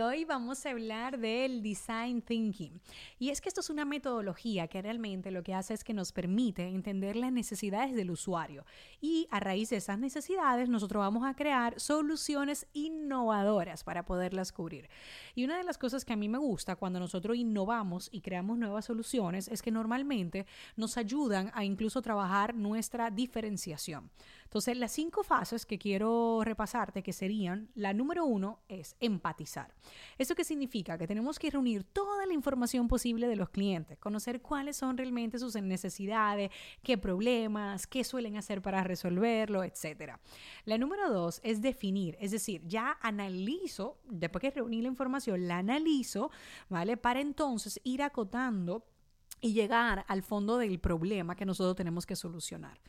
[0.00, 2.80] Hoy vamos a hablar del design thinking.
[3.18, 6.12] Y es que esto es una metodología que realmente lo que hace es que nos
[6.12, 8.64] permite entender las necesidades del usuario.
[9.00, 14.88] Y a raíz de esas necesidades nosotros vamos a crear soluciones innovadoras para poderlas cubrir.
[15.34, 18.56] Y una de las cosas que a mí me gusta cuando nosotros innovamos y creamos
[18.58, 20.46] nuevas soluciones es que normalmente
[20.76, 24.10] nos ayudan a incluso trabajar nuestra diferenciación.
[24.50, 29.72] Entonces, las cinco fases que quiero repasarte, que serían, la número uno es empatizar.
[30.18, 30.98] ¿Eso qué significa?
[30.98, 35.38] Que tenemos que reunir toda la información posible de los clientes, conocer cuáles son realmente
[35.38, 36.50] sus necesidades,
[36.82, 40.16] qué problemas, qué suelen hacer para resolverlo, etc.
[40.64, 45.58] La número dos es definir, es decir, ya analizo, después que reuní la información, la
[45.58, 46.32] analizo,
[46.68, 46.96] ¿vale?
[46.96, 48.84] Para entonces ir acotando
[49.40, 52.80] y llegar al fondo del problema que nosotros tenemos que solucionar.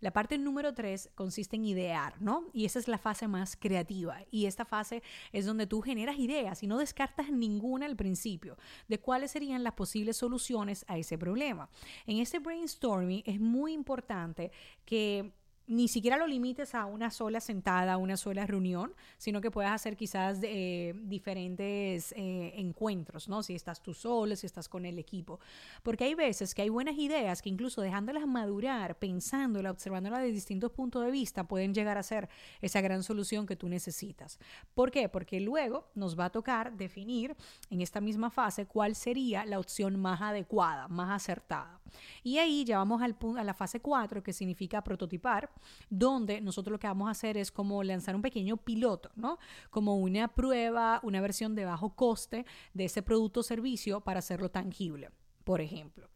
[0.00, 2.46] La parte número tres consiste en idear, ¿no?
[2.52, 4.18] Y esa es la fase más creativa.
[4.30, 9.00] Y esta fase es donde tú generas ideas y no descartas ninguna al principio de
[9.00, 11.68] cuáles serían las posibles soluciones a ese problema.
[12.06, 14.52] En este brainstorming es muy importante
[14.84, 15.32] que
[15.68, 19.72] ni siquiera lo limites a una sola sentada, a una sola reunión, sino que puedas
[19.72, 23.42] hacer quizás eh, diferentes eh, encuentros, ¿no?
[23.42, 25.40] Si estás tú solo, si estás con el equipo.
[25.82, 30.72] Porque hay veces que hay buenas ideas que incluso dejándolas madurar, pensándolas, observándolas de distintos
[30.72, 32.30] puntos de vista, pueden llegar a ser
[32.62, 34.38] esa gran solución que tú necesitas.
[34.74, 35.10] ¿Por qué?
[35.10, 37.36] Porque luego nos va a tocar definir
[37.68, 41.80] en esta misma fase cuál sería la opción más adecuada, más acertada.
[42.22, 45.50] Y ahí ya vamos al, a la fase 4, que significa prototipar
[45.90, 49.38] donde nosotros lo que vamos a hacer es como lanzar un pequeño piloto, ¿no?
[49.70, 54.50] Como una prueba, una versión de bajo coste de ese producto o servicio para hacerlo
[54.50, 55.10] tangible,
[55.44, 56.08] por ejemplo.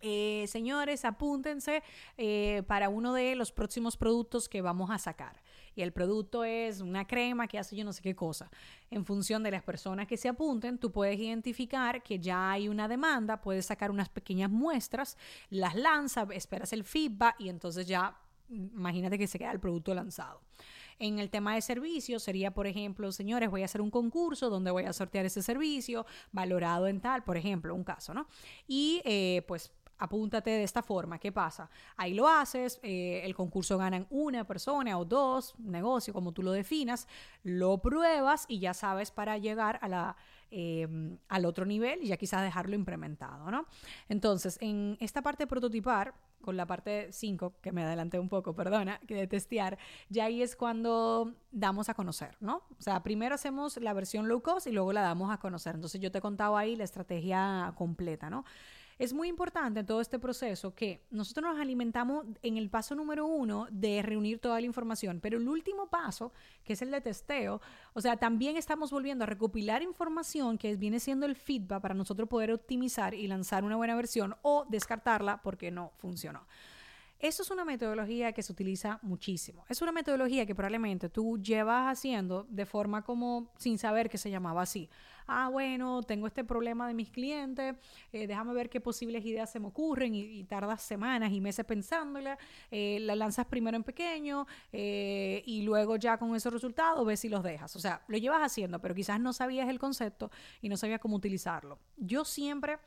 [0.00, 1.82] Eh, señores, apúntense
[2.16, 5.42] eh, para uno de los próximos productos que vamos a sacar.
[5.74, 8.50] Y el producto es una crema que hace yo no sé qué cosa.
[8.90, 12.88] En función de las personas que se apunten, tú puedes identificar que ya hay una
[12.88, 15.16] demanda, puedes sacar unas pequeñas muestras,
[15.50, 18.16] las lanzas, esperas el feedback y entonces ya
[18.48, 20.40] imagínate que se queda el producto lanzado.
[20.98, 24.70] En el tema de servicios sería, por ejemplo, señores, voy a hacer un concurso donde
[24.70, 28.26] voy a sortear ese servicio valorado en tal, por ejemplo, un caso, ¿no?
[28.66, 31.18] Y eh, pues apúntate de esta forma.
[31.18, 31.68] ¿Qué pasa?
[31.96, 36.52] Ahí lo haces, eh, el concurso ganan una persona o dos, negocio, como tú lo
[36.52, 37.06] definas,
[37.42, 40.16] lo pruebas y ya sabes para llegar a la,
[40.50, 43.66] em, al otro nivel y ya quizás dejarlo implementado, ¿no?
[44.08, 48.54] Entonces, en esta parte de prototipar, con la parte 5, que me adelanté un poco,
[48.54, 49.78] perdona, que de testear,
[50.08, 52.62] ya ahí es cuando damos a conocer, ¿no?
[52.78, 55.74] O sea, primero hacemos la versión low cost y luego la damos a conocer.
[55.74, 58.44] Entonces yo te he contado ahí la estrategia completa, ¿no?
[58.98, 63.26] Es muy importante en todo este proceso que nosotros nos alimentamos en el paso número
[63.26, 66.32] uno de reunir toda la información, pero el último paso,
[66.64, 67.60] que es el de testeo,
[67.94, 72.28] o sea, también estamos volviendo a recopilar información que viene siendo el feedback para nosotros
[72.28, 76.44] poder optimizar y lanzar una buena versión o descartarla porque no funcionó.
[77.18, 79.64] Eso es una metodología que se utiliza muchísimo.
[79.68, 84.30] Es una metodología que probablemente tú llevas haciendo de forma como sin saber que se
[84.30, 84.88] llamaba así.
[85.26, 87.76] Ah, bueno, tengo este problema de mis clientes,
[88.12, 92.38] eh, déjame ver qué posibles ideas se me ocurren y, tardas semanas y meses pensándola.
[92.70, 97.28] Eh, la lanzas primero en pequeño eh, y luego ya con esos resultados ves si
[97.28, 97.74] los dejas.
[97.74, 100.30] O sea, lo llevas haciendo, pero quizás no sabías el concepto
[100.62, 101.80] y no sabías cómo utilizarlo.
[101.96, 102.78] Yo siempre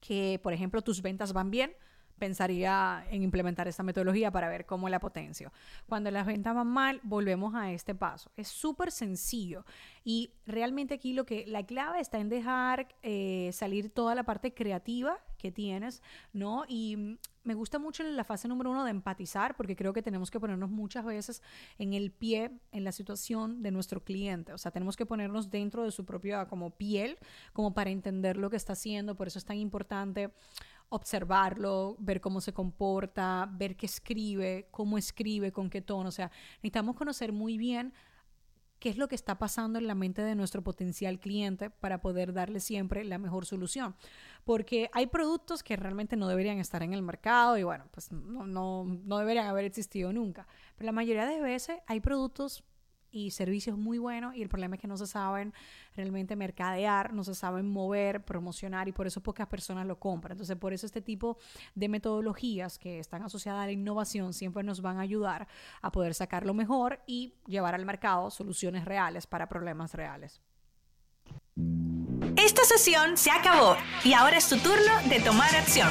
[0.00, 1.72] que, por ejemplo, tus ventas van bien,
[2.18, 5.52] pensaría en implementar esta metodología para ver cómo la potencio.
[5.86, 8.30] Cuando las ventas van mal, volvemos a este paso.
[8.36, 9.64] Es súper sencillo
[10.04, 14.54] y realmente aquí lo que la clave está en dejar eh, salir toda la parte
[14.54, 16.02] creativa que tienes,
[16.32, 16.64] ¿no?
[16.68, 20.38] Y me gusta mucho la fase número uno de empatizar, porque creo que tenemos que
[20.38, 21.42] ponernos muchas veces
[21.78, 24.52] en el pie, en la situación de nuestro cliente.
[24.52, 27.16] O sea, tenemos que ponernos dentro de su propia como piel,
[27.54, 29.14] como para entender lo que está haciendo.
[29.14, 30.30] Por eso es tan importante
[30.90, 36.08] observarlo, ver cómo se comporta, ver qué escribe, cómo escribe, con qué tono.
[36.08, 37.92] O sea, necesitamos conocer muy bien
[38.78, 42.32] qué es lo que está pasando en la mente de nuestro potencial cliente para poder
[42.32, 43.96] darle siempre la mejor solución.
[44.44, 48.46] Porque hay productos que realmente no deberían estar en el mercado y bueno, pues no,
[48.46, 50.46] no, no deberían haber existido nunca.
[50.76, 52.64] Pero la mayoría de veces hay productos
[53.10, 55.52] y servicios muy buenos y el problema es que no se saben
[55.94, 60.32] realmente mercadear, no se saben mover, promocionar y por eso pocas personas lo compran.
[60.32, 61.38] Entonces, por eso este tipo
[61.74, 65.48] de metodologías que están asociadas a la innovación siempre nos van a ayudar
[65.82, 70.40] a poder sacar lo mejor y llevar al mercado soluciones reales para problemas reales.
[72.36, 75.88] Esta sesión se acabó y ahora es tu turno de tomar acción.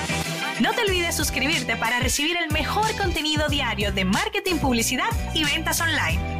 [0.62, 5.82] No te olvides suscribirte para recibir el mejor contenido diario de marketing, publicidad y ventas
[5.82, 6.37] online.